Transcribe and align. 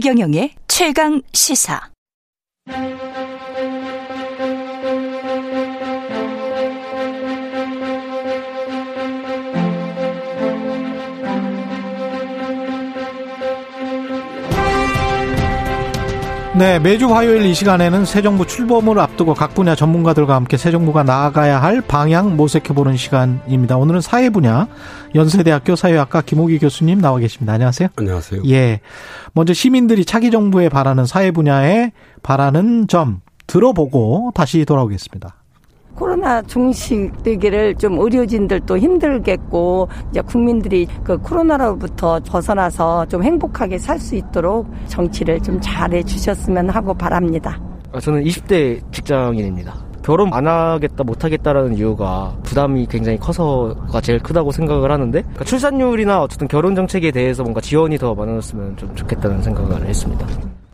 최경영의 0.00 0.54
최강 0.68 1.20
시사. 1.32 1.90
네, 16.58 16.80
매주 16.80 17.14
화요일 17.14 17.46
이 17.46 17.54
시간에는 17.54 18.04
새 18.04 18.20
정부 18.20 18.44
출범을 18.44 18.98
앞두고 18.98 19.34
각 19.34 19.54
분야 19.54 19.76
전문가들과 19.76 20.34
함께 20.34 20.56
새 20.56 20.72
정부가 20.72 21.04
나아가야 21.04 21.62
할 21.62 21.80
방향 21.80 22.36
모색해보는 22.36 22.96
시간입니다. 22.96 23.76
오늘은 23.76 24.00
사회 24.00 24.28
분야 24.28 24.66
연세대학교 25.14 25.76
사회학과 25.76 26.20
김호기 26.20 26.58
교수님 26.58 27.00
나와 27.00 27.20
계십니다. 27.20 27.52
안녕하세요. 27.52 27.90
안녕하세요. 27.94 28.42
예. 28.48 28.80
먼저 29.34 29.54
시민들이 29.54 30.04
차기 30.04 30.32
정부에 30.32 30.68
바라는 30.68 31.06
사회 31.06 31.30
분야에 31.30 31.92
바라는 32.24 32.88
점 32.88 33.20
들어보고 33.46 34.32
다시 34.34 34.64
돌아오겠습니다. 34.64 35.37
코로나 35.98 36.40
종식되기를 36.42 37.74
좀 37.74 37.98
의료진들도 37.98 38.78
힘들겠고 38.78 39.88
이제 40.10 40.20
국민들이 40.20 40.86
그 41.02 41.18
코로나로부터 41.18 42.20
벗어나서 42.20 43.06
좀 43.06 43.24
행복하게 43.24 43.78
살 43.78 43.98
수 43.98 44.14
있도록 44.14 44.68
정치를 44.86 45.40
좀 45.40 45.60
잘해 45.60 46.04
주셨으면 46.04 46.70
하고 46.70 46.94
바랍니다. 46.94 47.60
아, 47.92 47.98
저는 47.98 48.22
20대 48.22 48.80
직장인입니다. 48.92 49.74
결혼 50.02 50.32
안 50.32 50.46
하겠다, 50.46 51.02
못 51.02 51.24
하겠다라는 51.24 51.76
이유가 51.76 52.32
부담이 52.44 52.86
굉장히 52.86 53.18
커서가 53.18 54.00
제일 54.00 54.20
크다고 54.20 54.52
생각을 54.52 54.92
하는데 54.92 55.20
그러니까 55.20 55.44
출산율이나 55.44 56.22
어쨌든 56.22 56.46
결혼 56.46 56.76
정책에 56.76 57.10
대해서 57.10 57.42
뭔가 57.42 57.60
지원이 57.60 57.98
더 57.98 58.14
많아졌으면 58.14 58.76
좀 58.76 58.94
좋겠다는 58.94 59.42
생각을 59.42 59.84
했습니다. 59.84 60.26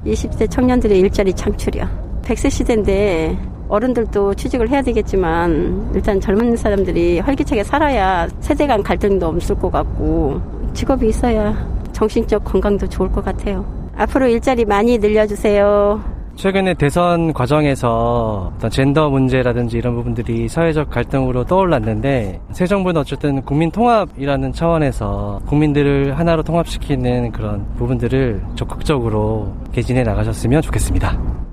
20대 0.05 0.51
청년들의 0.51 0.99
일자리 0.99 1.33
창출이요. 1.33 2.14
100세 2.25 2.51
시대인데 2.51 3.37
어른들도 3.69 4.35
취직을 4.35 4.69
해야 4.69 4.83
되겠지만 4.83 5.93
일단 5.95 6.21
젊은 6.21 6.57
사람들이 6.57 7.21
활기차게 7.21 7.65
살아야 7.65 8.29
세대 8.41 8.67
간 8.67 8.83
갈등도 8.83 9.27
없을 9.27 9.57
것 9.57 9.71
같고 9.71 10.41
직업이 10.75 11.09
있어야 11.09 11.55
정신적 11.93 12.45
건강도 12.45 12.89
좋을 12.89 13.11
것 13.11 13.25
같아요. 13.25 13.65
앞으로 13.97 14.27
일자리 14.27 14.65
많이 14.65 14.99
늘려주세요. 14.99 16.15
최근에 16.37 16.75
대선 16.75 17.33
과정에서 17.33 18.53
어떤 18.57 18.69
젠더 18.69 19.09
문제라든지 19.09 19.79
이런 19.79 19.95
부분들이 19.95 20.49
사회적 20.49 20.91
갈등으로 20.91 21.45
떠올랐는데 21.45 22.41
새 22.51 22.67
정부는 22.67 23.01
어쨌든 23.01 23.41
국민 23.43 23.71
통합이라는 23.71 24.53
차원에서 24.53 25.41
국민들을 25.47 26.19
하나로 26.19 26.43
통합시키는 26.43 27.31
그런 27.31 27.65
부분들을 27.77 28.43
적극적으로 28.57 29.55
개진해 29.73 30.03
나가셨으면 30.03 30.61
좋겠습니다. 30.63 31.44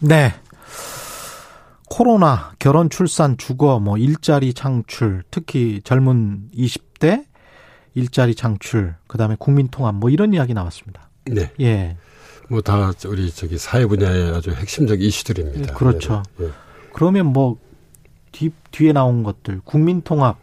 네. 0.00 0.32
코로나, 1.88 2.52
결혼, 2.58 2.90
출산, 2.90 3.36
주거, 3.36 3.78
뭐 3.78 3.96
일자리 3.96 4.52
창출, 4.54 5.22
특히 5.30 5.80
젊은 5.84 6.50
20대 6.54 7.24
일자리 7.94 8.34
창출, 8.34 8.94
그다음에 9.06 9.36
국민 9.38 9.68
통합 9.68 9.94
뭐 9.94 10.10
이런 10.10 10.34
이야기 10.34 10.52
나왔습니다. 10.52 11.08
네. 11.26 11.50
예. 11.60 11.96
뭐 12.48 12.60
다 12.60 12.92
우리 13.06 13.30
저기 13.30 13.58
사회 13.58 13.86
분야의 13.86 14.34
아주 14.34 14.50
핵심적 14.50 15.00
이슈들입니다. 15.00 15.74
그렇죠. 15.74 16.22
예. 16.40 16.50
그러면 16.92 17.26
뭐 17.26 17.56
뒤, 18.32 18.50
뒤에 18.70 18.92
나온 18.92 19.22
것들 19.22 19.60
국민 19.64 20.02
통합, 20.02 20.38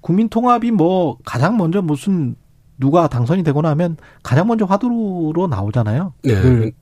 국민 0.00 0.28
통합이 0.28 0.70
뭐 0.70 1.18
가장 1.24 1.56
먼저 1.56 1.82
무슨 1.82 2.36
누가 2.78 3.08
당선이 3.08 3.42
되고 3.42 3.60
나면 3.60 3.96
가장 4.22 4.46
먼저 4.46 4.64
화두로 4.64 5.48
나오잖아요. 5.48 6.12
네. 6.22 6.40
늘 6.40 6.72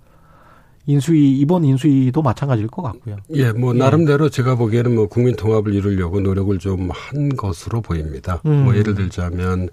인수위 0.86 1.38
이번 1.38 1.64
인수위도 1.64 2.22
마찬가지일 2.22 2.68
것 2.68 2.82
같고요. 2.82 3.16
예, 3.34 3.52
뭐 3.52 3.74
예. 3.74 3.78
나름대로 3.78 4.28
제가 4.28 4.54
보기에는 4.54 4.94
뭐 4.94 5.08
국민 5.08 5.34
통합을 5.36 5.74
이루려고 5.74 6.20
노력을 6.20 6.56
좀 6.58 6.90
한 6.90 7.36
것으로 7.36 7.80
보입니다. 7.80 8.40
음. 8.46 8.64
뭐 8.64 8.76
예를 8.76 8.94
들자면 8.94 9.62
에, 9.64 9.68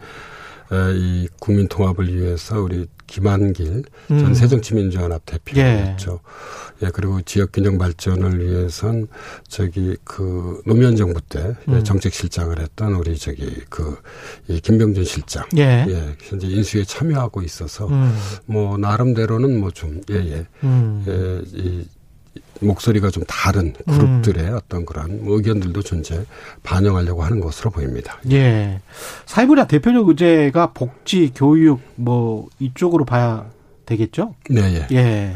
이 0.95 1.27
국민 1.39 1.67
통합을 1.67 2.13
위해서 2.13 2.61
우리 2.61 2.87
김한길 3.07 3.83
전 4.07 4.17
음. 4.19 4.33
새정치민주연합 4.33 5.21
대표였죠. 5.25 6.19
예. 6.81 6.89
그리고 6.93 7.21
지역 7.21 7.51
균형 7.51 7.77
발전을 7.77 8.39
위해선 8.43 9.07
저기 9.47 9.95
그 10.03 10.61
노무현 10.65 10.95
정부 10.95 11.21
때 11.21 11.53
음. 11.67 11.83
정책 11.83 12.13
실장을 12.13 12.57
했던 12.59 12.95
우리 12.95 13.17
저기 13.17 13.45
그이 13.69 14.59
김병준 14.61 15.03
실장 15.05 15.45
예. 15.57 15.85
예, 15.87 16.15
현재 16.21 16.47
인수에 16.47 16.83
참여하고 16.85 17.41
있어서 17.43 17.87
음. 17.87 18.17
뭐 18.45 18.77
나름대로는 18.77 19.59
뭐 19.59 19.69
좀 19.71 20.01
예예 20.09 20.45
음. 20.63 21.03
예, 21.07 21.41
이 21.57 21.85
목소리가 22.61 23.09
좀 23.09 23.23
다른 23.27 23.73
그룹들의 23.85 24.49
어떤 24.51 24.85
그런 24.85 25.23
뭐 25.23 25.35
의견들도 25.37 25.81
존재 25.81 26.23
반영하려고 26.63 27.23
하는 27.23 27.39
것으로 27.39 27.69
보입니다. 27.69 28.19
예. 28.31 28.79
사회 29.25 29.45
분야 29.45 29.65
대표적 29.67 30.07
의제가 30.07 30.73
복지, 30.73 31.31
교육 31.35 31.81
뭐 31.95 32.47
이쪽으로 32.59 33.05
봐야 33.05 33.45
되겠죠? 33.85 34.35
네, 34.49 34.87
예. 34.91 34.95
예. 34.95 35.35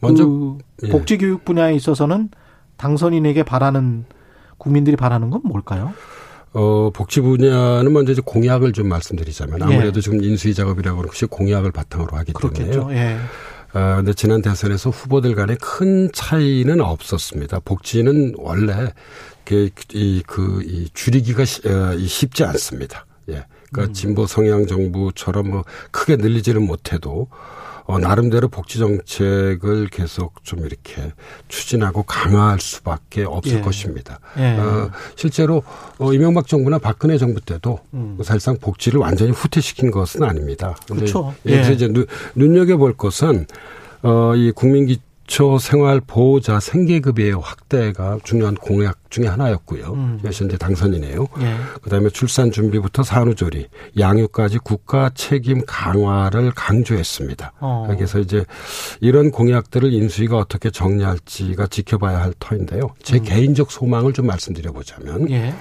먼저 0.00 0.26
그 0.26 0.58
예. 0.84 0.88
복지 0.88 1.18
교육 1.18 1.44
분야에 1.44 1.74
있어서는 1.74 2.30
당선인에게 2.76 3.42
바라는 3.42 4.04
국민들이 4.58 4.96
바라는 4.96 5.30
건 5.30 5.40
뭘까요? 5.44 5.94
어, 6.52 6.90
복지 6.92 7.20
분야는 7.20 7.92
먼저 7.92 8.12
이제 8.12 8.22
공약을 8.24 8.72
좀 8.72 8.88
말씀드리자면 8.88 9.62
아무래도 9.62 9.98
예. 9.98 10.00
지금 10.00 10.22
인수위 10.22 10.54
작업이라고 10.54 10.98
하는 10.98 11.08
것이 11.08 11.26
공약을 11.26 11.70
바탕으로 11.72 12.16
하기 12.18 12.32
그렇겠죠. 12.32 12.70
때문에요. 12.70 12.98
예. 12.98 13.16
아, 13.72 13.96
근데 13.96 14.12
지난 14.14 14.42
대선에서 14.42 14.90
후보들 14.90 15.34
간에 15.34 15.54
큰 15.60 16.10
차이는 16.12 16.80
없었습니다. 16.80 17.60
복지는 17.60 18.34
원래 18.36 18.92
그, 19.44 19.70
이, 19.92 20.22
그, 20.26 20.62
이 20.64 20.88
줄이기가 20.92 21.44
시- 21.44 21.66
어, 21.68 21.94
이 21.94 22.06
쉽지 22.06 22.44
않습니다. 22.44 23.06
예. 23.28 23.46
그러니까 23.72 23.92
진보 23.92 24.26
성향 24.26 24.66
정부처럼 24.66 25.50
뭐 25.50 25.64
크게 25.92 26.16
늘리지는 26.16 26.66
못해도 26.66 27.28
어, 27.84 27.98
나름대로 27.98 28.48
복지 28.48 28.78
정책을 28.78 29.88
계속 29.88 30.44
좀 30.44 30.60
이렇게 30.66 31.12
추진하고 31.48 32.02
강화할 32.02 32.60
수밖에 32.60 33.24
없을 33.24 33.58
예. 33.58 33.60
것입니다. 33.60 34.20
예. 34.38 34.56
어, 34.58 34.90
실제로 35.16 35.62
어, 35.98 36.12
이명박 36.12 36.46
정부나 36.46 36.78
박근혜 36.78 37.18
정부 37.18 37.40
때도 37.40 37.80
음. 37.94 38.18
사실상 38.22 38.56
복지를 38.58 39.00
완전히 39.00 39.32
후퇴시킨 39.32 39.90
것은 39.90 40.22
아닙니다. 40.22 40.76
그렇죠. 40.86 41.34
예, 41.46 41.52
그래서 41.52 41.70
예. 41.70 41.74
이제 41.74 41.88
눈, 41.88 42.06
눈여겨 42.34 42.76
볼 42.76 42.96
것은 42.96 43.46
어, 44.02 44.34
이 44.34 44.50
국민기 44.52 45.00
초 45.30 45.58
생활 45.60 46.00
보호자 46.00 46.58
생계급여의 46.58 47.40
확대가 47.40 48.18
중요한 48.24 48.56
공약 48.56 48.98
중에 49.10 49.28
하나였고요. 49.28 49.92
음. 49.92 50.18
이제 50.24 50.58
당선이네요. 50.58 51.28
예. 51.40 51.56
그다음에 51.82 52.10
출산 52.10 52.50
준비부터 52.50 53.04
산후조리, 53.04 53.68
양육까지 53.96 54.58
국가 54.58 55.08
책임 55.14 55.62
강화를 55.64 56.50
강조했습니다. 56.56 57.52
어. 57.60 57.86
그래서 57.88 58.18
이제 58.18 58.44
이런 59.00 59.30
공약들을 59.30 59.92
인수위가 59.92 60.36
어떻게 60.36 60.68
정리할지가 60.68 61.68
지켜봐야 61.68 62.20
할 62.20 62.34
터인데요. 62.40 62.88
제 63.00 63.20
개인적 63.20 63.70
소망을 63.70 64.12
좀 64.12 64.26
말씀드려 64.26 64.72
보자면 64.72 65.22
음. 65.22 65.30
예. 65.30 65.54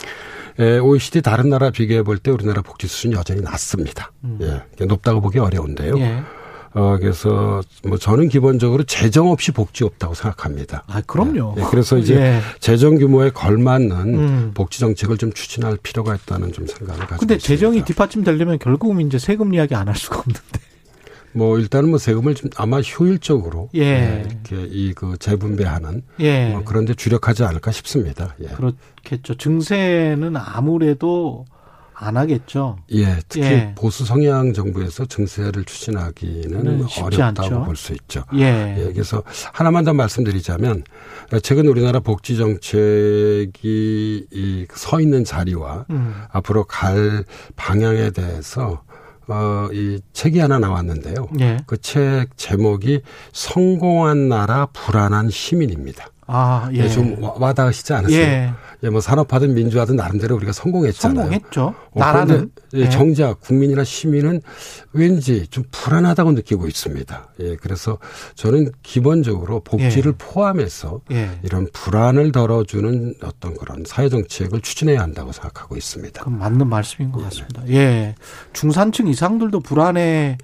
에, 0.58 0.80
OECD 0.80 1.22
다른 1.22 1.52
나라 1.52 1.70
비교해 1.70 2.02
볼 2.02 2.18
때 2.18 2.32
우리나라 2.32 2.64
복지 2.64 2.88
수준이 2.88 3.14
여전히 3.14 3.42
낮습니다. 3.42 4.12
예, 4.42 4.86
높다고 4.86 5.22
보기 5.22 5.38
어려운데요. 5.38 5.94
음. 5.94 6.00
예. 6.00 6.24
어, 6.74 6.98
그래서 7.00 7.62
뭐 7.84 7.98
저는 7.98 8.30
기본적으로 8.30 8.84
재정 8.84 9.32
없이 9.32 9.52
복지 9.52 9.84
없다고 9.84 10.14
생각합니다. 10.14 10.84
아, 10.88 11.02
그럼요. 11.02 11.56
예, 11.58 11.64
그래서 11.70 11.98
이제 11.98 12.16
예. 12.16 12.40
재정 12.60 12.98
규모에 12.98 13.32
걸맞는 13.32 13.98
음. 14.20 14.52
복지 14.54 14.80
정책을 14.80 15.18
좀 15.18 15.34
추진할 15.34 15.78
필요가 15.82 16.16
있다는 16.16 16.52
좀 16.54 16.68
생각을 16.68 17.00
가지고 17.02 17.18
근데 17.20 17.36
있습니다. 17.36 17.48
재정이 17.48 17.86
뒷받침되려면 17.86 18.60
결국은 18.60 19.02
이제 19.08 19.18
세금 19.18 19.54
이야기 19.54 19.74
안 19.76 19.88
할 19.88 19.96
수가 19.96 20.20
없는데. 20.20 20.42
뭐 21.32 21.60
일단은 21.60 21.90
뭐 21.90 22.00
세금을 22.00 22.34
좀 22.36 22.50
아마 22.56 22.80
효율적으로 22.82 23.70
예. 23.76 23.82
예, 23.82 24.28
이렇게 24.28 24.68
이 24.72 24.94
그 24.96 25.16
재분배하는 25.20 26.04
예. 26.20 26.50
뭐 26.50 26.64
그런데 26.66 26.94
주력하지 26.96 27.44
않을까 27.44 27.72
싶습니다. 27.72 28.36
예. 28.42 28.48
그렇겠죠. 28.48 29.36
증세는 29.38 30.36
아무래도 30.36 31.46
안 32.02 32.16
하겠죠. 32.16 32.78
예, 32.94 33.18
특히 33.28 33.46
예. 33.46 33.74
보수 33.76 34.06
성향 34.06 34.54
정부에서 34.54 35.06
증세를 35.06 35.66
추진하기는 35.66 36.64
는 36.64 36.88
쉽지 36.88 37.22
어렵다고. 37.22 37.66
볼 37.66 37.76
수 37.76 37.92
있죠. 37.94 38.24
예. 38.36 38.76
예, 38.80 38.92
그래서 38.94 39.22
하나만 39.54 39.84
더 39.84 39.94
말씀드리자면 39.94 40.84
최근 41.44 41.68
우리나라 41.68 42.00
복지 42.00 42.38
정책이 42.38 44.28
이서 44.32 45.02
있는 45.02 45.24
자리와 45.24 45.86
음. 45.90 46.14
앞으로 46.32 46.64
갈 46.66 47.24
방향에 47.56 48.12
대해서 48.12 48.82
어, 49.28 49.68
이 49.72 50.00
책이 50.14 50.40
하나 50.40 50.58
나왔는데요. 50.58 51.28
예. 51.40 51.58
그책 51.68 52.36
제목이 52.38 53.02
성공한 53.32 54.28
나라 54.28 54.68
불안한 54.74 55.30
시민입니다. 55.30 56.08
아, 56.32 56.70
예. 56.74 56.84
예, 56.84 56.90
좀 56.90 57.22
와- 57.24 57.34
와닿으시지 57.38 57.92
않으세요? 57.94 58.22
예. 58.22 58.54
예, 58.84 58.90
뭐 58.90 59.02
산업화든 59.02 59.54
민주화든 59.56 59.96
나름대로 59.96 60.36
우리가 60.36 60.52
성공했잖아요. 60.54 61.24
성공했죠. 61.26 61.64
어, 61.92 62.00
나라는. 62.00 62.52
예, 62.76 62.82
예. 62.82 62.90
정작 62.90 63.42
국민이나 63.42 63.84
시민은 63.84 64.42
왠지 64.94 65.48
좀 65.48 65.64
불안하다고 65.72 66.32
느끼고 66.34 66.68
있습니다. 66.68 67.28
예, 67.42 67.56
그래서 67.56 67.98
저는 68.36 68.72
기본적으로 68.84 69.62
복지를 69.62 70.14
포함해서 70.18 71.02
예. 71.12 71.30
이런 71.44 71.68
불안을 71.74 72.32
덜어주는 72.32 73.16
어떤 73.24 73.58
그런 73.58 73.84
사회 73.86 74.08
정책을 74.08 74.62
추진해야 74.62 75.02
한다고 75.02 75.32
생각하고 75.32 75.76
있습니다. 75.76 76.24
그 76.24 76.30
맞는 76.30 76.68
말씀인 76.68 77.12
것 77.12 77.24
같습니다. 77.24 77.64
예. 77.70 78.16
중산층 78.54 79.08
이상들도 79.08 79.60
불안해 79.62 80.38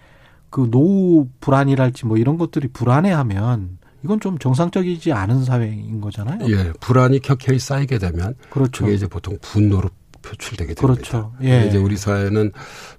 그 0.50 0.68
노후 0.72 1.28
불안이랄지 1.42 2.06
뭐 2.06 2.18
이런 2.18 2.38
것들이 2.38 2.70
불안해하면 2.70 3.78
이건 4.06 4.20
좀 4.20 4.38
정상적이지 4.38 5.12
않은 5.12 5.44
사회인 5.44 6.00
거잖아요. 6.00 6.48
예, 6.48 6.72
불안이 6.80 7.20
켜켜이 7.22 7.58
쌓이게 7.58 7.98
되면 7.98 8.36
그렇죠. 8.52 8.84
그게 8.84 8.96
이제 8.96 9.08
보통 9.08 9.40
분노로 9.42 9.90
표출되게 10.22 10.76
됩니다. 10.76 10.82
그렇죠. 10.82 11.34
예. 11.44 11.66
이제 11.68 11.78
우리 11.78 11.98
사회는 11.98 12.52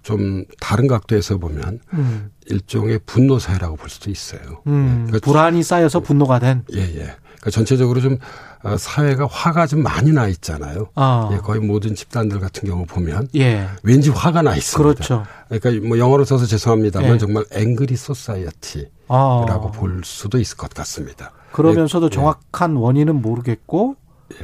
좀 0.02 0.44
다른 0.60 0.88
각도에서 0.88 1.38
보면 1.38 1.78
음. 1.92 2.30
일종의 2.46 3.00
분노 3.06 3.38
사회라고 3.38 3.76
볼 3.76 3.88
수도 3.88 4.10
있어요. 4.10 4.62
음, 4.66 5.04
그러니까 5.06 5.24
불안이 5.24 5.62
쌓여서 5.62 6.00
분노가 6.00 6.40
된. 6.40 6.64
예, 6.74 6.80
예. 6.80 7.14
그러니까 7.36 7.50
전체적으로 7.52 8.00
좀 8.00 8.18
어, 8.64 8.76
사회가 8.76 9.28
화가 9.30 9.68
좀 9.68 9.84
많이 9.84 10.10
나 10.12 10.26
있잖아요. 10.26 10.88
아. 10.96 11.30
예, 11.32 11.36
거의 11.36 11.60
모든 11.60 11.94
집단들 11.94 12.40
같은 12.40 12.68
경우 12.68 12.84
보면 12.84 13.28
예. 13.36 13.68
왠지 13.84 14.10
화가 14.10 14.42
나 14.42 14.56
있습니다. 14.56 14.82
그렇죠. 14.82 15.24
그러니까 15.48 15.86
뭐 15.86 15.98
영어로 15.98 16.24
써서 16.24 16.46
죄송합니다만 16.46 17.14
예. 17.14 17.18
정말 17.18 17.44
angry 17.52 17.94
society라고 17.96 18.95
아. 19.08 19.44
볼 19.74 20.02
수도 20.04 20.38
있을 20.38 20.56
것 20.56 20.70
같습니다. 20.70 21.32
그러면서도 21.52 22.06
예. 22.06 22.10
정확한 22.10 22.76
원인은 22.76 23.22
모르겠고 23.22 23.96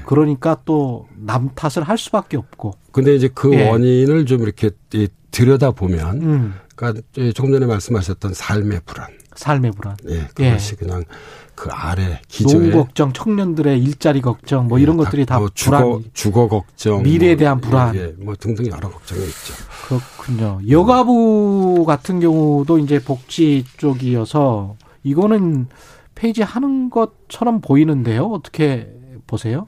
그러니까 0.06 0.56
또 0.64 1.06
남 1.16 1.50
탓을 1.54 1.86
할 1.86 1.98
수밖에 1.98 2.36
없고. 2.36 2.74
근데 2.92 3.14
이제 3.14 3.28
그 3.32 3.52
예. 3.54 3.68
원인을 3.70 4.26
좀 4.26 4.42
이렇게 4.42 4.70
이 4.92 5.08
들여다 5.30 5.70
보면 5.72 6.22
음. 6.22 6.54
그러니까 6.76 7.02
예, 7.18 7.32
조금 7.32 7.52
전에 7.52 7.66
말씀하셨던 7.66 8.34
삶의 8.34 8.80
불안. 8.86 9.08
삶의 9.34 9.72
불안. 9.72 9.96
예, 10.08 10.28
그것이 10.34 10.76
그냥 10.76 11.04
그 11.54 11.70
아래 11.70 12.04
노후 12.04 12.18
기저에 12.28 12.70
걱정, 12.70 13.12
청년들의 13.12 13.82
일자리 13.82 14.20
걱정 14.20 14.68
뭐 14.68 14.78
이런 14.78 14.98
예, 14.98 15.04
것들이 15.04 15.26
다뭐 15.26 15.50
불안. 15.54 15.82
주거, 15.82 16.02
주거 16.12 16.48
걱정, 16.48 17.02
미래에 17.02 17.34
뭐, 17.34 17.38
대한 17.38 17.60
불안. 17.60 17.94
예, 17.94 18.00
예, 18.00 18.14
뭐 18.18 18.34
등등 18.38 18.66
여러 18.66 18.90
걱정이 18.90 19.22
있죠. 19.22 19.54
그렇군요. 19.86 20.60
여가부 20.68 21.84
같은 21.86 22.20
경우도 22.20 22.78
이제 22.78 22.98
복지 22.98 23.64
쪽이어서 23.76 24.76
이거는 25.04 25.68
폐지하는 26.14 26.90
것처럼 26.90 27.60
보이는데요. 27.60 28.26
어떻게 28.26 28.88
보세요? 29.26 29.66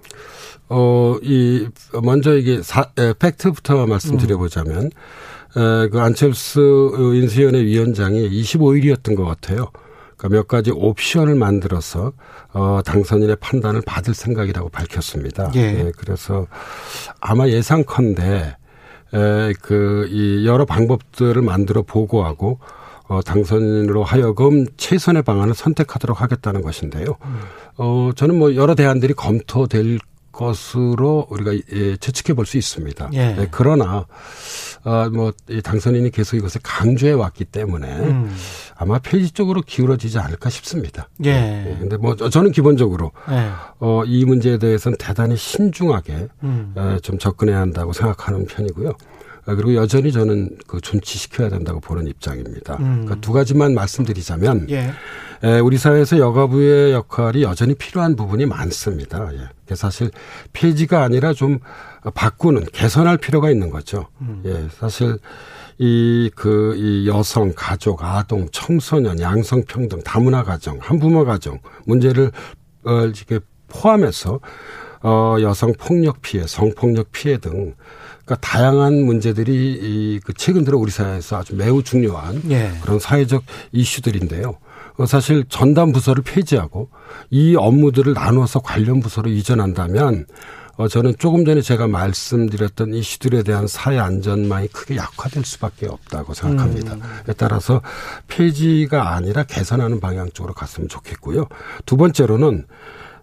어, 0.68 1.16
이, 1.22 1.66
먼저 2.02 2.36
이게 2.36 2.62
사, 2.62 2.90
에, 2.98 3.12
팩트부터 3.18 3.86
말씀드려보자면, 3.86 4.86
에, 4.86 5.88
그 5.88 6.00
안철수 6.00 6.92
인수위원회 7.14 7.62
위원장이 7.62 8.30
25일이었던 8.30 9.16
것 9.16 9.24
같아요. 9.24 9.70
그러니까 10.16 10.28
몇 10.28 10.48
가지 10.48 10.70
옵션을 10.70 11.34
만들어서, 11.34 12.12
어, 12.52 12.80
당선인의 12.84 13.36
판단을 13.36 13.82
받을 13.84 14.14
생각이라고 14.14 14.68
밝혔습니다. 14.68 15.50
예. 15.54 15.92
그래서 15.96 16.46
아마 17.20 17.48
예상컨대, 17.48 18.56
에, 19.14 19.52
그, 19.60 20.06
이 20.10 20.46
여러 20.46 20.64
방법들을 20.64 21.40
만들어 21.42 21.82
보고하고, 21.82 22.58
어, 23.06 23.20
당선인으로 23.22 24.02
하여금 24.02 24.66
최선의 24.76 25.22
방안을 25.22 25.54
선택하도록 25.54 26.22
하겠다는 26.22 26.62
것인데요. 26.62 27.16
어, 27.76 28.10
저는 28.16 28.38
뭐 28.38 28.54
여러 28.54 28.74
대안들이 28.74 29.12
검토될 29.14 29.98
것으로 30.32 31.26
우리가 31.30 31.52
예, 31.72 31.96
추측해 31.96 32.34
볼 32.34 32.46
수 32.46 32.56
있습니다. 32.56 33.10
예. 33.14 33.36
예, 33.38 33.48
그러나 33.50 34.06
어, 34.84 35.08
뭐이 35.08 35.62
당선인이 35.62 36.10
계속 36.10 36.36
이것을 36.36 36.60
강조해 36.62 37.12
왔기 37.12 37.46
때문에 37.46 37.88
음. 37.88 38.36
아마 38.76 38.98
폐지 38.98 39.30
쪽으로 39.30 39.62
기울어지지 39.62 40.18
않을까 40.18 40.50
싶습니다. 40.50 41.08
예. 41.24 41.30
예, 41.30 41.76
근데 41.80 41.96
뭐 41.96 42.14
저는 42.16 42.52
기본적으로 42.52 43.12
예. 43.30 43.48
어, 43.80 44.04
이 44.04 44.24
문제에 44.24 44.58
대해서는 44.58 44.98
대단히 44.98 45.36
신중하게 45.36 46.28
음. 46.42 46.72
어, 46.76 46.98
좀 47.02 47.18
접근해야 47.18 47.60
한다고 47.60 47.92
생각하는 47.92 48.44
편이고요. 48.46 48.90
어, 49.46 49.54
그리고 49.54 49.74
여전히 49.74 50.12
저는 50.12 50.58
그 50.66 50.80
존치시켜야 50.80 51.48
된다고 51.48 51.80
보는 51.80 52.06
입장입니다. 52.06 52.76
음. 52.80 53.04
그러니까 53.04 53.16
두 53.20 53.32
가지만 53.32 53.74
말씀드리자면 53.74 54.66
예. 54.70 54.90
에, 55.42 55.58
우리 55.60 55.78
사회에서 55.78 56.18
여가부의 56.18 56.92
역할이 56.92 57.42
여전히 57.42 57.74
필요한 57.74 58.16
부분이 58.16 58.46
많습니다. 58.46 59.30
예. 59.34 59.74
사실 59.74 60.10
폐지가 60.52 61.02
아니라 61.02 61.32
좀 61.32 61.58
바꾸는 62.12 62.66
개선할 62.72 63.16
필요가 63.18 63.50
있는 63.50 63.70
거죠. 63.70 64.08
예, 64.44 64.68
사실 64.78 65.18
이 65.78 66.30
그 66.36 66.74
이 66.76 67.08
여성, 67.08 67.52
가족, 67.56 68.02
아동, 68.04 68.48
청소년, 68.52 69.20
양성 69.20 69.62
평등, 69.64 70.02
다문화 70.02 70.44
가정, 70.44 70.78
한부모 70.80 71.24
가정 71.24 71.58
문제를 71.86 72.30
어 72.84 73.00
이렇게 73.06 73.40
포함해서 73.68 74.40
어 75.02 75.36
여성 75.40 75.72
폭력 75.78 76.22
피해, 76.22 76.46
성폭력 76.46 77.10
피해 77.12 77.38
등 77.38 77.74
그러니까 78.24 78.36
다양한 78.46 78.94
문제들이 79.04 79.52
이 79.82 80.20
그 80.24 80.32
최근 80.34 80.64
들어 80.64 80.78
우리 80.78 80.90
사회에서 80.90 81.38
아주 81.38 81.56
매우 81.56 81.82
중요한 81.82 82.40
예. 82.50 82.72
그런 82.82 82.98
사회적 82.98 83.42
이슈들인데요. 83.72 84.56
어, 84.96 85.06
사실 85.06 85.44
전담 85.48 85.90
부서를 85.92 86.22
폐지하고 86.22 86.88
이 87.30 87.56
업무들을 87.56 88.12
나눠서 88.14 88.60
관련 88.60 89.00
부서로 89.00 89.28
이전한다면 89.28 90.26
어, 90.76 90.88
저는 90.88 91.14
조금 91.18 91.44
전에 91.44 91.60
제가 91.60 91.86
말씀드렸던 91.86 92.94
이슈들에 92.94 93.42
대한 93.42 93.66
사회 93.66 93.98
안전망이 93.98 94.68
크게 94.68 94.96
약화될 94.96 95.44
수밖에 95.44 95.86
없다고 95.86 96.34
생각합니다. 96.34 96.96
따라서 97.36 97.80
폐지가 98.28 99.14
아니라 99.14 99.44
개선하는 99.44 100.00
방향 100.00 100.30
쪽으로 100.30 100.54
갔으면 100.54 100.88
좋겠고요. 100.88 101.46
두 101.86 101.96
번째로는 101.96 102.66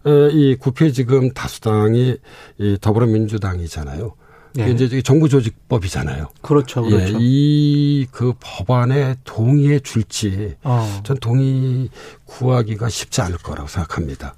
에, 0.07 0.30
이 0.31 0.56
국회 0.56 0.92
지금 0.92 1.31
다수당이 1.31 2.18
이 2.59 2.77
더불어민주당이잖아요. 2.81 4.13
예. 4.59 4.69
이제 4.69 5.01
정부 5.01 5.30
조직법이잖아요. 5.30 6.27
그렇죠. 6.42 6.81
그렇죠. 6.83 7.13
예, 7.13 7.18
이그 7.19 8.33
법안에 8.39 9.15
동의해 9.24 9.80
줄지 9.80 10.56
어. 10.63 11.01
전 11.03 11.18
동의 11.18 11.89
구하기가 12.25 12.89
쉽지 12.89 13.21
않을 13.21 13.38
거라고 13.38 13.68
생각합니다. 13.68 14.36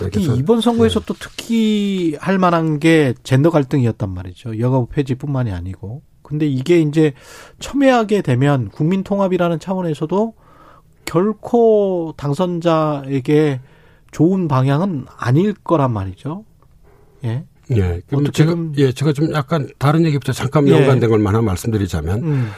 네, 0.00 0.22
이번 0.36 0.60
선거에서 0.60 1.00
또 1.00 1.14
특히 1.18 2.16
할 2.20 2.38
만한 2.38 2.78
게 2.78 3.14
젠더 3.22 3.50
갈등이었단 3.50 4.08
말이죠. 4.10 4.58
여가부 4.58 4.86
폐지뿐만이 4.88 5.52
아니고. 5.52 6.02
근데 6.22 6.46
이게 6.46 6.80
이제 6.80 7.12
첨예하게 7.60 8.22
되면 8.22 8.68
국민 8.68 9.04
통합이라는 9.04 9.60
차원에서도 9.60 10.34
결코 11.04 12.14
당선자에게 12.16 13.60
좋은 14.10 14.48
방향은 14.48 15.06
아닐 15.16 15.54
거란 15.54 15.92
말이죠. 15.92 16.44
예. 17.24 17.44
예, 17.72 18.00
그럼 18.08 18.30
좀- 18.32 18.72
예, 18.78 18.92
제가 18.92 19.12
좀 19.12 19.32
약간 19.32 19.68
다른 19.78 20.04
얘기부터 20.04 20.32
잠깐 20.32 20.68
예. 20.68 20.72
연관된 20.72 21.10
걸만 21.10 21.34
하나 21.34 21.42
말씀드리자면 21.42 22.22
음. 22.22 22.48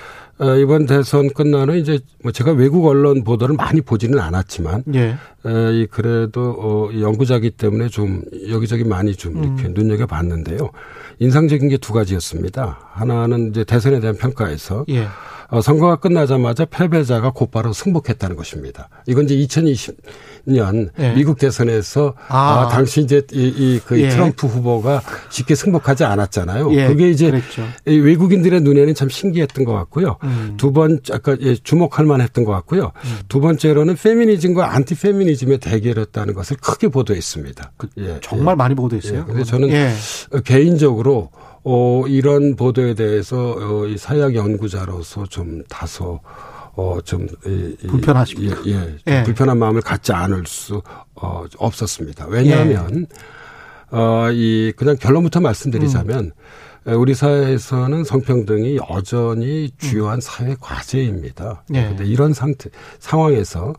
어, 0.40 0.54
이번 0.54 0.86
대선 0.86 1.28
끝나는 1.30 1.78
이제 1.78 1.98
뭐 2.22 2.30
제가 2.30 2.52
외국 2.52 2.86
언론 2.86 3.24
보도를 3.24 3.56
많이 3.56 3.80
보지는 3.80 4.20
않았지만 4.20 4.84
예. 4.94 5.00
에, 5.46 5.72
이 5.72 5.86
그래도 5.90 6.54
어, 6.58 6.90
이 6.92 7.02
연구자기 7.02 7.50
때문에 7.50 7.88
좀 7.88 8.22
여기저기 8.48 8.84
많이 8.84 9.14
좀 9.16 9.42
이렇게 9.42 9.64
음. 9.68 9.74
눈여겨 9.74 10.06
봤는데요. 10.06 10.70
인상적인 11.18 11.68
게 11.70 11.78
두 11.78 11.92
가지였습니다. 11.92 12.78
하나는 12.92 13.50
이제 13.50 13.64
대선에 13.64 13.98
대한 13.98 14.16
평가에서 14.16 14.84
예. 14.90 15.06
어, 15.50 15.62
선거가 15.62 15.96
끝나자마자 15.96 16.66
패배자가 16.66 17.30
곧바로 17.30 17.72
승복했다는 17.72 18.36
것입니다. 18.36 18.90
이건 19.06 19.24
이제 19.24 19.34
2020년 19.36 20.90
예. 20.98 21.14
미국 21.14 21.38
대선에서 21.38 22.14
아. 22.28 22.38
아, 22.38 22.68
당시 22.68 23.00
이제 23.00 23.22
이그 23.32 24.00
예. 24.00 24.10
트럼프 24.10 24.46
후보가 24.46 25.00
쉽게 25.30 25.54
승복하지 25.54 26.04
않았잖아요. 26.04 26.70
예. 26.74 26.88
그게 26.88 27.08
이제 27.08 27.30
그랬죠. 27.30 27.64
이 27.86 27.96
외국인들의 27.96 28.60
눈에는 28.60 28.94
참 28.94 29.08
신기했던 29.08 29.64
것 29.64 29.72
같고요. 29.72 30.18
음. 30.24 30.54
두 30.58 30.72
번, 30.72 31.00
아까 31.12 31.34
예, 31.40 31.54
주목할 31.54 32.04
만했던 32.04 32.44
것 32.44 32.52
같고요. 32.52 32.92
두 33.28 33.40
번째로는 33.40 33.96
페미니즘과 33.96 34.74
안티 34.74 34.96
페미니즘의 34.96 35.58
대결이었다는 35.58 36.34
것을 36.34 36.58
크게 36.58 36.88
보도했습니다. 36.88 37.72
예, 37.98 38.18
정말 38.20 38.54
많이 38.54 38.74
보도했어요. 38.74 39.20
예, 39.20 39.22
그거는. 39.22 39.44
저는 39.44 39.70
예. 39.70 39.92
어, 40.32 40.40
개인적으로 40.40 41.30
어, 41.70 42.06
이런 42.06 42.56
보도에 42.56 42.94
대해서 42.94 43.54
어, 43.58 43.86
이 43.86 43.98
사회학 43.98 44.34
연구자로서 44.34 45.26
좀 45.26 45.62
다소 45.68 46.18
어, 46.74 46.98
좀 47.04 47.26
이, 47.44 47.76
이, 47.82 47.86
불편하십니까? 47.86 48.62
예, 48.64 48.70
예, 48.70 48.74
좀 48.74 48.98
예. 49.06 49.22
불편한 49.22 49.58
마음을 49.58 49.82
갖지 49.82 50.14
않을 50.14 50.44
수 50.46 50.80
어, 51.14 51.44
없었습니다. 51.58 52.26
왜냐하면 52.28 53.06
예. 53.92 53.96
어, 53.96 54.30
이 54.32 54.72
그냥 54.76 54.96
결론부터 54.98 55.40
말씀드리자면 55.40 56.32
음. 56.86 56.90
에, 56.90 56.94
우리 56.94 57.12
사회에서는 57.12 58.02
성평등이 58.02 58.78
여전히 58.90 59.70
주요한 59.76 60.22
사회 60.22 60.56
과제입니다. 60.58 61.64
예. 61.74 61.82
그런데 61.82 62.06
이런 62.06 62.32
상태 62.32 62.70
상황에서 62.98 63.74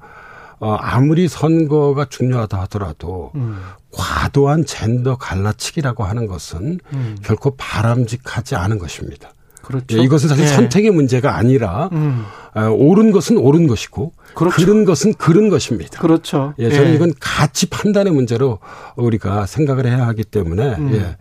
어, 0.60 0.76
아무리 0.76 1.28
선거가 1.28 2.06
중요하다 2.06 2.60
하더라도 2.62 3.32
음. 3.36 3.60
과도한 3.92 4.66
젠더 4.66 5.18
갈라치기라고 5.18 6.04
하는 6.04 6.28
것은 6.28 6.80
음. 6.94 7.18
결코 7.24 7.56
바람직하지 7.56 8.56
않은 8.56 8.78
것입니다. 8.78 9.34
그렇죠. 9.62 9.98
예, 9.98 10.02
이것은 10.02 10.30
사실 10.30 10.46
예. 10.46 10.48
선택의 10.48 10.92
문제가 10.92 11.36
아니라 11.36 11.90
음. 11.92 12.26
어, 12.56 12.70
옳은 12.72 13.12
것은 13.12 13.38
옳은 13.38 13.68
것이고 13.68 14.14
그렇죠. 14.34 14.56
그른 14.56 14.84
것은 14.84 15.14
그른 15.14 15.50
것입니다. 15.50 16.00
그렇죠. 16.02 16.54
예, 16.58 16.70
저는 16.70 16.96
이건 16.96 17.14
가치 17.20 17.68
판단의 17.68 18.12
문제로 18.12 18.60
우리가 18.96 19.46
생각을 19.46 19.86
해야 19.86 20.08
하기 20.08 20.24
때문에 20.24 20.76
음. 20.76 20.94
예. 20.94 21.18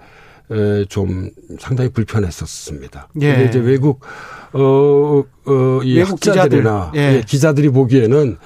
에, 0.51 0.85
좀 0.87 1.31
상당히 1.61 1.91
불편했었습니다. 1.91 3.09
예. 3.21 3.35
근데 3.35 3.49
이제 3.49 3.59
외국 3.59 4.01
어, 4.53 5.23
어, 5.45 5.81
이 5.85 5.97
외국 5.99 6.13
학자들이나 6.13 6.93
예. 6.95 7.17
예, 7.17 7.23
기자들이 7.27 7.69
보기에는 7.69 8.39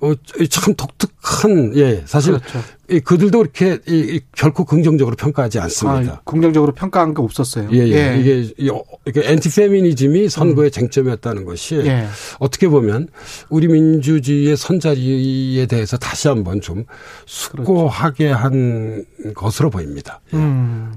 어, 0.00 0.12
참 0.50 0.74
독특한 0.74 1.74
예, 1.76 2.02
사실 2.04 2.34
그렇죠. 2.34 2.60
이 2.90 3.00
그들도 3.00 3.40
이렇게 3.40 3.78
이, 3.88 4.16
이 4.16 4.20
결코 4.32 4.64
긍정적으로 4.64 5.16
평가하지 5.16 5.58
않습니다. 5.58 6.12
아, 6.12 6.20
긍정적으로 6.24 6.72
평가한 6.72 7.14
게 7.14 7.22
없었어요. 7.22 7.70
예, 7.72 7.78
예. 7.78 8.20
이게 8.20 8.52
이 8.58 8.68
어, 8.68 8.82
이게 9.06 9.22
엔티페미니즘이 9.24 10.28
선거의 10.28 10.70
쟁점이었다는 10.70 11.46
것이 11.46 11.76
음. 11.76 11.86
예. 11.86 12.06
어떻게 12.38 12.68
보면 12.68 13.08
우리 13.48 13.68
민주주의의 13.68 14.56
선자리에 14.56 15.64
대해서 15.66 15.96
다시 15.96 16.28
한번 16.28 16.60
좀 16.60 16.84
숙고하게 17.24 18.30
한 18.30 19.04
것으로 19.34 19.70
보입니다. 19.70 20.20
예. 20.34 20.36
음. 20.36 20.92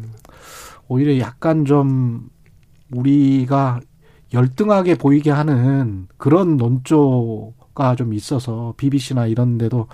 오히려 0.89 1.17
약간 1.19 1.63
좀 1.63 2.29
우리가 2.91 3.79
열등하게 4.33 4.95
보이게 4.95 5.31
하는 5.31 6.07
그런 6.17 6.57
논조 6.57 7.53
가 7.75 7.95
좀 7.95 8.13
있어서 8.13 8.73
BBC나 8.77 9.27
이런 9.27 9.57
데도 9.57 9.87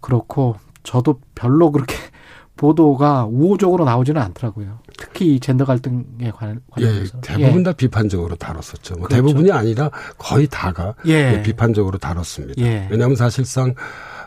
그렇고 0.00 0.56
저도 0.82 1.20
별로 1.34 1.70
그렇게 1.70 1.94
보도가 2.56 3.24
우호적으로 3.26 3.84
나오지는 3.84 4.20
않더라고요. 4.20 4.78
특히 4.98 5.34
이 5.34 5.40
젠더 5.40 5.64
갈등에 5.64 6.30
관- 6.32 6.60
예. 6.80 7.02
대부분 7.22 7.62
다 7.62 7.72
비판적으로 7.72 8.36
다뤘었죠. 8.36 8.94
뭐 8.98 9.08
그렇죠. 9.08 9.16
대부분이 9.22 9.50
아니라 9.50 9.90
거의 10.18 10.46
다가 10.48 10.94
예. 11.06 11.38
예, 11.38 11.42
비판적으로 11.42 11.98
다뤘습니다. 11.98 12.62
예. 12.62 12.86
왜냐하면 12.90 13.16
사실상 13.16 13.74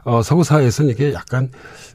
어, 0.05 0.21
서구 0.21 0.43
사회에서는 0.43 0.91
이게 0.91 1.13
약간 1.13 1.49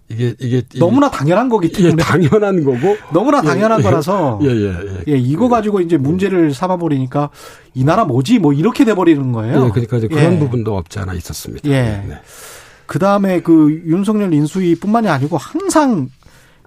이게 0.09 0.35
이게 0.41 0.63
이- 0.75 0.79
너무나 0.79 1.09
당연한 1.11 1.49
거기 1.49 1.69
예, 1.69 1.73
때문에 1.73 2.03
당연한 2.03 2.65
거고 2.65 2.97
너무나 3.13 3.39
예, 3.43 3.47
당연한 3.47 3.79
예. 3.79 3.83
거라서 3.85 4.41
예, 4.43 4.49
예, 4.49 4.75
예. 5.07 5.13
예, 5.13 5.17
이거 5.17 5.49
가지고 5.49 5.81
이제 5.81 5.97
문제를 5.97 6.53
삼아 6.53 6.77
버리니까 6.79 7.31
이 7.75 7.85
나라 7.85 8.05
뭐지? 8.05 8.41
뭐 8.41 8.53
이렇게 8.53 8.85
돼 8.85 8.95
버리는 8.95 9.31
거예요. 9.33 9.67
예, 9.67 9.71
그러니까 9.71 9.97
이제 9.99 10.09
그런 10.09 10.35
예. 10.35 10.39
부분도 10.41 10.77
없지 10.77 10.99
않아 10.99 11.15
있었습니다. 11.15 11.69
예. 11.71 11.73
네. 12.07 12.19
그 12.87 12.99
다음에 12.99 13.41
그 13.41 13.71
윤석열 13.87 14.35
인수위뿐만이 14.35 15.09
아니고 15.09 15.39
항상 15.39 16.09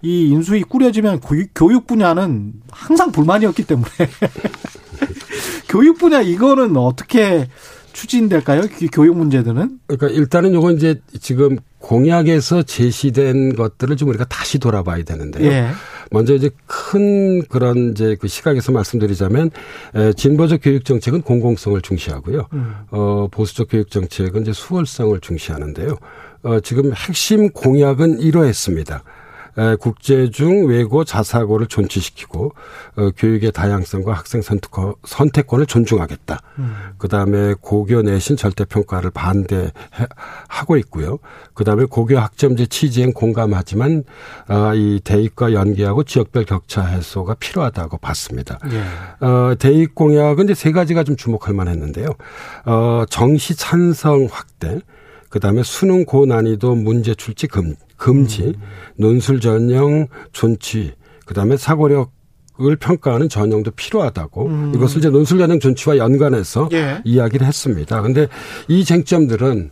이 0.01 0.29
인수위 0.29 0.63
꾸려지면 0.63 1.19
교육 1.53 1.85
분야는 1.88 2.53
항상 2.71 3.12
불만이었기 3.12 3.63
때문에 3.63 3.89
교육 5.67 5.97
분야 5.97 6.21
이거는 6.21 6.77
어떻게 6.77 7.47
추진될까요? 7.93 8.63
이 8.81 8.88
교육 8.88 9.17
문제들은? 9.17 9.79
그러니까 9.88 10.07
일단은 10.07 10.53
요건 10.53 10.75
이제 10.75 11.00
지금 11.21 11.57
공약에서 11.79 12.63
제시된 12.63 13.55
것들을 13.55 13.95
좀 13.97 14.09
우리가 14.09 14.25
다시 14.25 14.57
돌아봐야 14.57 15.03
되는데요. 15.03 15.50
예. 15.50 15.69
먼저 16.12 16.33
이제 16.33 16.50
큰 16.65 17.43
그런 17.43 17.91
이제 17.91 18.15
그 18.19 18.27
시각에서 18.27 18.71
말씀드리자면 18.71 19.51
에, 19.95 20.13
진보적 20.13 20.59
교육 20.63 20.85
정책은 20.85 21.21
공공성을 21.21 21.79
중시하고요. 21.81 22.47
음. 22.53 22.73
어, 22.91 23.27
보수적 23.31 23.67
교육 23.69 23.89
정책은 23.89 24.41
이제 24.41 24.53
수월성을 24.53 25.19
중시하는데요. 25.19 25.97
어, 26.43 26.59
지금 26.59 26.93
핵심 26.93 27.50
공약은 27.50 28.19
이러했습니다. 28.19 29.03
에, 29.57 29.75
국제 29.75 30.29
중 30.29 30.67
외고 30.67 31.03
자사고를 31.03 31.67
존치시키고 31.67 32.53
어, 32.95 33.10
교육의 33.15 33.51
다양성과 33.51 34.13
학생 34.13 34.41
선택권, 34.41 34.95
선택권을 35.03 35.65
존중하겠다. 35.65 36.39
음. 36.60 36.75
그다음에 36.98 37.53
고교 37.60 38.01
내신 38.03 38.36
절대 38.36 38.65
평가를 38.65 39.12
반대하고 39.12 40.77
있고요. 40.77 41.19
그다음에 41.53 41.86
고교 41.86 42.17
학점제 42.17 42.67
취지엔 42.67 43.13
공감하지만 43.13 44.03
어, 44.50 44.74
이 44.75 45.00
대입과 45.03 45.53
연계하고 45.53 46.03
지역별 46.03 46.45
격차 46.45 46.83
해소가 46.83 47.36
필요하다고 47.36 47.98
봤습니다. 47.98 48.60
예. 48.72 49.25
어, 49.25 49.55
대입 49.57 49.95
공약은 49.95 50.45
이제 50.45 50.53
세 50.53 50.72
가지가 50.72 51.03
좀 51.03 51.15
주목할 51.15 51.53
만했는데요. 51.53 52.07
어, 52.65 53.03
정시 53.10 53.55
찬성 53.55 54.27
확대, 54.31 54.79
그다음에 55.33 55.63
수능 55.63 56.05
고난이도 56.05 56.75
문제 56.75 57.15
출제 57.15 57.47
금, 57.47 57.73
금지, 57.97 58.53
논술 58.97 59.39
전형 59.39 60.05
존치, 60.31 60.93
그다음에 61.25 61.57
사고력 61.57 62.11
을 62.61 62.75
평가하는 62.75 63.29
전형도 63.29 63.71
필요하다고 63.71 64.75
이것을 64.75 64.99
이제 64.99 65.09
논술 65.09 65.39
전형 65.39 65.59
존치와 65.59 65.97
연관해서 65.97 66.69
예. 66.73 67.01
이야기를 67.03 67.47
했습니다. 67.47 67.99
근데 68.03 68.27
이 68.67 68.85
쟁점들은 68.85 69.71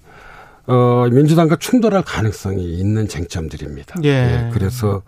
어 0.66 1.08
민주당과 1.12 1.58
충돌할 1.58 2.02
가능성이 2.02 2.80
있는 2.80 3.08
쟁점들입니다. 3.08 4.00
예. 4.04 4.50
그래서 4.52 5.04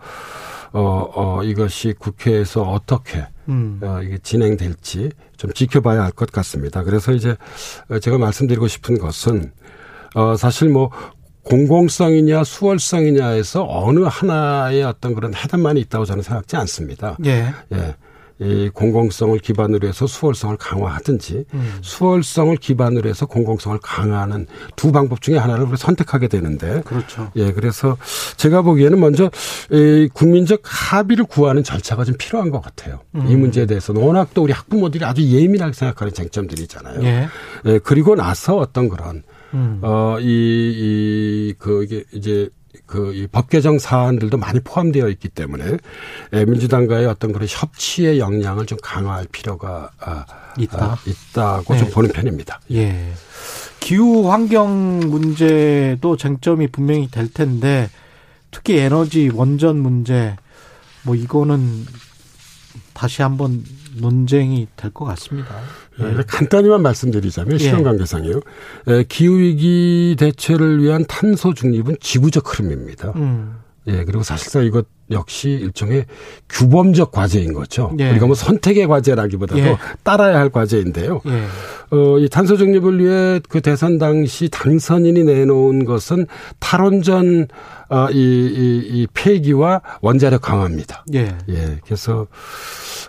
어, 0.72 1.10
어 1.14 1.42
이것이 1.42 1.94
국회에서 1.98 2.62
어떻게 2.62 3.26
음. 3.48 3.80
어, 3.82 3.98
이게 4.04 4.18
진행될지 4.18 5.10
좀 5.36 5.52
지켜봐야 5.52 6.04
할 6.04 6.12
것 6.12 6.30
같습니다. 6.30 6.84
그래서 6.84 7.10
이제 7.10 7.36
어, 7.88 7.98
제가 7.98 8.18
말씀드리고 8.18 8.68
싶은 8.68 8.98
것은 8.98 9.50
어, 10.14 10.36
사실 10.36 10.68
뭐 10.68 10.90
공공성이냐 11.44 12.44
수월성이냐에서 12.44 13.66
어느 13.68 14.00
하나의 14.00 14.82
어떤 14.82 15.14
그런 15.14 15.34
해답만이 15.34 15.80
있다고 15.80 16.04
저는 16.04 16.22
생각지 16.22 16.56
않습니다. 16.56 17.18
예. 17.26 17.52
예. 17.72 17.94
이 18.40 18.68
공공성을 18.68 19.38
기반으로 19.38 19.86
해서 19.86 20.08
수월성을 20.08 20.56
강화하든지 20.56 21.44
음. 21.54 21.78
수월성을 21.82 22.56
기반으로 22.56 23.08
해서 23.08 23.26
공공성을 23.26 23.78
강화하는 23.80 24.48
두 24.74 24.90
방법 24.90 25.20
중에 25.22 25.36
하나를 25.36 25.62
우리가 25.62 25.76
선택하게 25.76 26.26
되는데 26.26 26.82
그렇죠. 26.84 27.30
예, 27.36 27.52
그래서 27.52 27.96
제가 28.36 28.62
보기에는 28.62 28.98
먼저 28.98 29.30
이 29.70 30.08
국민적 30.12 30.62
합의를 30.64 31.26
구하는 31.26 31.62
절차가 31.62 32.02
좀 32.02 32.16
필요한 32.18 32.50
것 32.50 32.60
같아요. 32.60 33.00
음. 33.14 33.26
이 33.28 33.36
문제에 33.36 33.66
대해서는 33.66 34.02
워낙 34.02 34.30
또 34.34 34.42
우리 34.42 34.52
학부모들이 34.52 35.04
아주 35.04 35.22
예민하게 35.22 35.72
생각하는 35.72 36.12
쟁점들이잖아요. 36.12 37.04
예. 37.04 37.28
예, 37.66 37.78
그리고 37.78 38.16
나서 38.16 38.56
어떤 38.56 38.88
그런 38.88 39.22
음. 39.54 39.78
어, 39.82 40.18
이, 40.20 40.24
이, 40.26 41.54
그, 41.58 41.84
이게 41.84 42.04
이제 42.12 42.48
그, 42.86 43.14
이법 43.14 43.48
개정 43.48 43.78
사안들도 43.78 44.36
많이 44.36 44.60
포함되어 44.60 45.08
있기 45.08 45.28
때문에 45.28 45.78
예, 46.32 46.44
민주당과의 46.44 47.06
어떤 47.06 47.32
그런 47.32 47.46
협치의 47.48 48.18
역량을 48.18 48.66
좀 48.66 48.78
강화할 48.82 49.26
필요가 49.30 49.90
아, 50.00 50.26
있다. 50.58 50.92
아, 50.92 50.98
있다고 51.06 51.74
네. 51.74 51.80
좀 51.80 51.90
보는 51.90 52.10
편입니다. 52.10 52.60
예. 52.72 53.12
기후 53.80 54.30
환경 54.30 55.00
문제도 55.00 56.16
쟁점이 56.16 56.68
분명히 56.68 57.10
될 57.10 57.32
텐데 57.32 57.90
특히 58.50 58.78
에너지 58.78 59.30
원전 59.32 59.78
문제 59.78 60.36
뭐 61.02 61.14
이거는 61.14 61.84
다시 62.94 63.22
한번 63.22 63.62
논쟁이 63.96 64.68
될 64.76 64.90
것 64.92 65.04
같습니다. 65.06 65.54
예, 66.00 66.22
간단히만 66.26 66.82
말씀드리자면 66.82 67.54
예. 67.54 67.58
실험 67.58 67.82
관계상이요. 67.82 68.40
예, 68.88 69.04
기후 69.08 69.38
위기 69.38 70.16
대처를 70.18 70.82
위한 70.82 71.04
탄소 71.06 71.54
중립은 71.54 71.96
지구적 72.00 72.58
흐름입니다. 72.58 73.12
음. 73.16 73.56
예, 73.86 74.04
그리고 74.04 74.22
사실상 74.22 74.64
이것 74.64 74.86
역시 75.10 75.50
일종의 75.50 76.06
규범적 76.48 77.12
과제인 77.12 77.52
거죠. 77.52 77.94
예. 77.98 78.10
우리가 78.10 78.26
뭐 78.26 78.34
선택의 78.34 78.86
과제라기보다도 78.86 79.60
예. 79.60 79.76
따라야 80.02 80.38
할 80.38 80.50
과제인데요. 80.50 81.20
예. 81.26 81.44
어, 81.96 82.18
이 82.18 82.28
탄소 82.28 82.56
중립을 82.56 82.98
위해 82.98 83.40
그 83.48 83.60
대선 83.60 83.98
당시 83.98 84.48
당선인이 84.48 85.24
내놓은 85.24 85.84
것은 85.84 86.26
탈원전 86.58 87.48
어, 87.88 88.08
이, 88.10 88.16
이, 88.16 89.00
이 89.00 89.06
폐기와 89.12 89.82
원자력 90.00 90.40
강화입니다. 90.40 91.04
예. 91.14 91.36
예, 91.48 91.78
그래서 91.84 92.26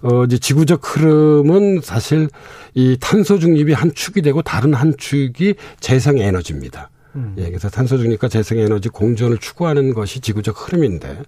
어 0.03 0.25
이제 0.25 0.37
지구적 0.37 0.81
흐름은 0.83 1.79
사실 1.81 2.27
이 2.73 2.97
탄소 2.99 3.39
중립이 3.39 3.73
한 3.73 3.93
축이 3.93 4.21
되고 4.21 4.41
다른 4.41 4.73
한 4.73 4.93
축이 4.97 5.55
재생 5.79 6.17
에너지입니다. 6.17 6.89
음. 7.15 7.33
예, 7.37 7.45
그래서 7.45 7.69
탄소 7.69 7.97
중립과 7.97 8.27
재생 8.27 8.59
에너지 8.59 8.89
공존을 8.89 9.37
추구하는 9.37 9.93
것이 9.93 10.19
지구적 10.19 10.67
흐름인데 10.67 11.21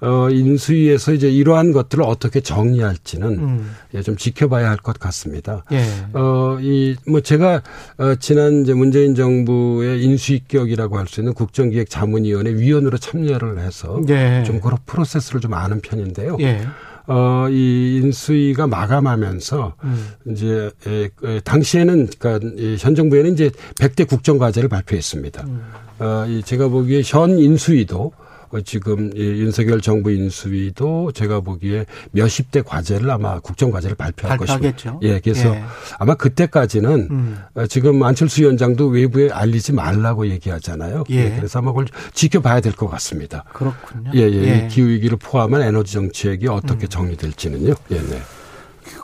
어 0.00 0.28
인수위에서 0.30 1.12
이제 1.12 1.28
이러한 1.30 1.72
것들을 1.72 2.04
어떻게 2.04 2.40
정리할지는 2.40 3.28
음. 3.38 3.70
예, 3.94 4.02
좀 4.02 4.16
지켜봐야 4.16 4.68
할 4.70 4.78
것 4.78 4.98
같습니다. 4.98 5.64
예. 5.72 5.82
어, 6.12 6.58
이, 6.60 6.94
뭐, 7.06 7.20
제가, 7.20 7.62
어, 7.98 8.14
지난 8.16 8.62
이제 8.62 8.74
문재인 8.74 9.14
정부의 9.14 10.02
인수위격이라고 10.04 10.96
할 10.98 11.08
수 11.08 11.20
있는 11.20 11.34
국정기획 11.34 11.90
자문위원회 11.90 12.52
위원으로 12.54 12.96
참여를 12.98 13.58
해서 13.58 14.00
예. 14.08 14.44
좀 14.46 14.60
그런 14.60 14.78
프로세스를 14.86 15.40
좀 15.40 15.54
아는 15.54 15.80
편인데요. 15.80 16.36
예. 16.40 16.60
어, 17.06 17.46
이 17.50 18.00
인수위가 18.02 18.66
마감하면서 18.66 19.74
음. 19.84 20.08
이제 20.30 20.70
에, 20.86 21.08
에, 21.24 21.40
당시에는 21.40 22.08
그러니까 22.18 22.48
이현 22.58 22.94
정부에는 22.94 23.32
이제 23.32 23.50
100대 23.78 24.06
국정 24.06 24.38
과제를 24.38 24.68
발표했습니다. 24.68 25.44
음. 25.46 25.62
어, 26.00 26.26
이 26.28 26.42
제가 26.42 26.68
보기에 26.68 27.02
현 27.04 27.38
인수위도 27.38 28.12
어, 28.14 28.27
지금 28.64 29.10
이 29.14 29.20
윤석열 29.20 29.80
정부 29.80 30.10
인수위도 30.10 31.12
제가 31.12 31.40
보기에 31.40 31.86
몇십 32.12 32.50
대 32.50 32.62
과제를 32.62 33.10
아마 33.10 33.40
국정 33.40 33.70
과제를 33.70 33.96
발표할. 33.96 34.38
것입니다. 34.38 34.98
예, 35.02 35.20
그래서 35.20 35.54
예. 35.54 35.62
아마 35.98 36.14
그때까지는 36.14 37.08
음. 37.10 37.38
어, 37.54 37.66
지금 37.66 38.02
안철수 38.02 38.42
위원장도 38.42 38.88
외부에 38.88 39.30
알리지 39.30 39.72
말라고 39.72 40.26
얘기하잖아요. 40.28 41.04
예. 41.10 41.34
그래서 41.36 41.58
아마 41.58 41.72
그걸 41.72 41.86
지켜봐야 42.14 42.60
될 42.60 42.72
것 42.72 42.88
같습니다. 42.88 43.44
그렇군요. 43.52 44.12
예, 44.14 44.20
예. 44.20 44.68
기후 44.70 44.88
위기를 44.88 45.18
포함한 45.18 45.62
에너지 45.62 45.92
정책이 45.94 46.46
어떻게 46.48 46.86
음. 46.86 46.88
정리될지는요. 46.88 47.74
예, 47.90 47.94
네. 47.96 48.22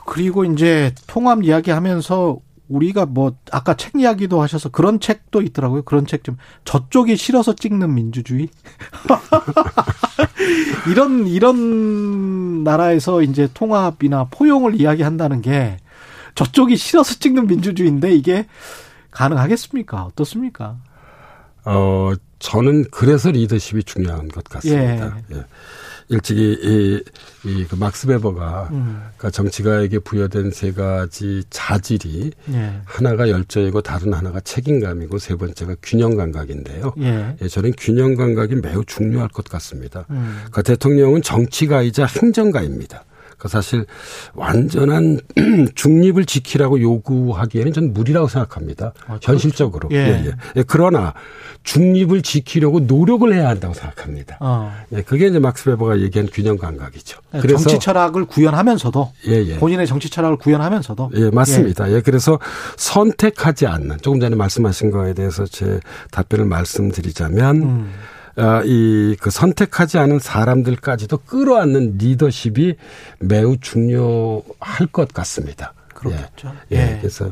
그리고 0.05 0.45
이제 0.45 0.93
통합 1.07 1.43
이야기하면서 1.43 2.37
우리가 2.67 3.05
뭐 3.05 3.33
아까 3.51 3.75
책 3.75 3.95
이야기도 3.95 4.41
하셔서 4.41 4.69
그런 4.69 4.99
책도 4.99 5.41
있더라고요. 5.41 5.83
그런 5.83 6.05
책 6.05 6.23
좀 6.23 6.37
저쪽이 6.63 7.15
싫어서 7.17 7.53
찍는 7.53 7.93
민주주의 7.93 8.49
이런 10.89 11.27
이런 11.27 12.63
나라에서 12.63 13.21
이제 13.21 13.47
통합이나 13.53 14.25
포용을 14.31 14.79
이야기한다는 14.79 15.41
게 15.41 15.77
저쪽이 16.35 16.75
싫어서 16.77 17.15
찍는 17.15 17.47
민주주의인데 17.47 18.11
이게 18.13 18.47
가능하겠습니까? 19.11 20.03
어떻습니까? 20.03 20.77
어, 21.63 22.13
저는 22.39 22.85
그래서 22.91 23.31
리더십이 23.31 23.83
중요한 23.83 24.27
것 24.27 24.43
같습니다. 24.45 25.17
예. 25.31 25.45
일찍이 26.09 26.57
이, 26.61 27.03
이, 27.49 27.65
그 27.65 27.75
막스 27.75 28.07
베버가 28.07 28.69
음. 28.71 29.01
그러니까 29.17 29.31
정치가에게 29.31 29.99
부여된 29.99 30.51
세 30.51 30.71
가지 30.71 31.43
자질이 31.49 32.31
예. 32.53 32.81
하나가 32.85 33.29
열정이고 33.29 33.81
다른 33.81 34.13
하나가 34.13 34.39
책임감이고 34.39 35.17
세 35.17 35.35
번째가 35.35 35.75
균형 35.81 36.15
감각인데요. 36.15 36.93
예. 36.99 37.35
예, 37.41 37.47
저는 37.47 37.73
균형 37.77 38.15
감각이 38.15 38.55
매우 38.55 38.85
중요할 38.85 39.29
것 39.29 39.45
같습니다. 39.45 40.05
음. 40.11 40.43
그 40.51 40.61
대통령은 40.61 41.21
정치가이자 41.21 42.05
행정가입니다. 42.05 43.03
그 43.37 43.47
사실 43.47 43.85
완전한 44.33 45.19
중립을 45.75 46.25
지키라고 46.25 46.81
요구하기에는 46.81 47.73
저는 47.73 47.93
무리라고 47.93 48.27
생각합니다. 48.27 48.93
아, 49.07 49.19
현실적으로. 49.21 49.89
그렇죠. 49.89 50.09
예. 50.09 50.25
예, 50.25 50.35
예. 50.57 50.63
그러나 50.65 51.13
중립을 51.63 52.21
지키려고 52.21 52.79
노력을 52.79 53.31
해야 53.33 53.49
한다고 53.49 53.73
생각합니다. 53.73 54.37
어. 54.39 54.71
예, 54.93 55.01
그게 55.01 55.27
이제 55.27 55.39
막스 55.39 55.65
베버가 55.65 55.99
얘기한 55.99 56.29
균형 56.31 56.57
감각이죠. 56.57 57.19
그래서 57.31 57.63
정치 57.63 57.79
철학을 57.79 58.25
구현하면서도 58.25 59.11
예, 59.27 59.31
예. 59.45 59.57
본인의 59.57 59.87
정치 59.87 60.09
철학을 60.09 60.37
구현하면서도 60.37 61.11
예, 61.15 61.29
맞습니다. 61.31 61.91
예. 61.91 62.01
그래서 62.01 62.39
선택하지 62.77 63.65
않는 63.67 63.97
조금 64.01 64.19
전에 64.19 64.35
말씀하신 64.35 64.91
거에 64.91 65.13
대해서 65.13 65.45
제 65.45 65.79
답변을 66.11 66.45
말씀드리자면 66.45 67.55
음. 67.57 67.91
아, 68.37 68.61
이, 68.65 69.15
그 69.19 69.29
선택하지 69.29 69.97
않은 69.97 70.19
사람들까지도 70.19 71.19
끌어안는 71.19 71.97
리더십이 71.97 72.75
매우 73.19 73.57
중요할 73.57 74.87
것 74.91 75.13
같습니다. 75.13 75.73
그렇겠죠. 75.93 76.51
예. 76.71 76.77
예. 76.77 76.97
그래서 76.99 77.31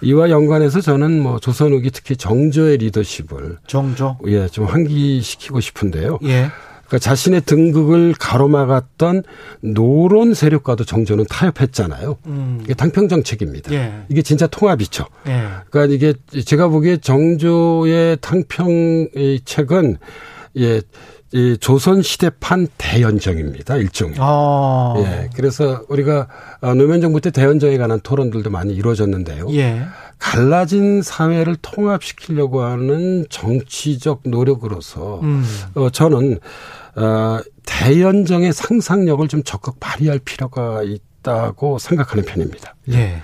이와 0.00 0.30
연관해서 0.30 0.80
저는 0.80 1.20
뭐 1.20 1.38
조선 1.38 1.72
후기 1.72 1.90
특히 1.90 2.16
정조의 2.16 2.78
리더십을 2.78 3.58
정조. 3.66 4.18
예, 4.26 4.48
좀 4.48 4.66
환기시키고 4.66 5.60
싶은데요. 5.60 6.18
예. 6.24 6.48
그러니까 6.86 6.98
자신의 6.98 7.42
등극을 7.42 8.14
가로막았던 8.18 9.22
노론 9.60 10.34
세력과도 10.34 10.84
정조는 10.84 11.24
타협했잖아요. 11.30 12.18
음. 12.26 12.60
이게 12.62 12.74
당평 12.74 13.08
정책입니다. 13.08 13.72
예. 13.72 14.02
이게 14.10 14.20
진짜 14.20 14.46
통합이죠. 14.46 15.06
예. 15.28 15.46
그러니까 15.70 15.94
이게 15.94 16.12
제가 16.44 16.68
보기에 16.68 16.98
정조의 16.98 18.18
당평 18.20 19.08
의 19.14 19.40
책은 19.44 19.96
예, 20.58 20.82
이 21.32 21.56
조선 21.58 22.02
시대판 22.02 22.68
대연정입니다. 22.76 23.76
일종의. 23.76 24.16
아. 24.18 24.94
예. 24.98 25.30
그래서 25.34 25.82
우리가 25.88 26.28
어, 26.60 26.74
노무현 26.74 27.00
정부 27.00 27.20
때 27.20 27.30
대연정에 27.30 27.78
관한 27.78 28.00
토론들도 28.00 28.50
많이 28.50 28.74
이루어졌는데요. 28.74 29.46
예. 29.52 29.82
갈라진 30.18 31.02
사회를 31.02 31.56
통합시키려고 31.62 32.62
하는 32.62 33.24
정치적 33.30 34.22
노력으로서 34.24 35.20
음. 35.20 35.44
어, 35.74 35.90
저는 35.90 36.38
어, 36.96 37.38
대연정의 37.64 38.52
상상력을 38.52 39.26
좀 39.28 39.42
적극 39.42 39.80
발휘할 39.80 40.18
필요가 40.18 40.82
있다고 40.82 41.78
생각하는 41.78 42.24
편입니다. 42.24 42.74
예. 42.90 43.22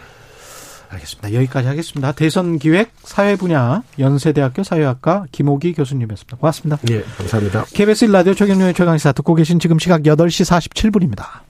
알겠습니다. 0.91 1.33
여기까지 1.35 1.69
하겠습니다. 1.69 2.13
대선 2.13 2.59
기획 2.59 2.93
사회 3.03 3.37
분야 3.37 3.83
연세대학교 3.99 4.63
사회학과 4.63 5.27
김호기 5.33 5.75
교수님이었습니다. 5.75 6.37
고맙습니다. 6.37 6.79
예, 6.91 7.03
감사합니다. 7.17 7.65
KBS 7.73 8.07
1라디오 8.07 8.37
최경련의 8.37 8.75
최강시사 8.75 9.13
듣고 9.13 9.35
계신 9.35 9.59
지금 9.59 9.79
시각 9.79 10.03
8시 10.03 10.71
47분입니다. 10.73 11.41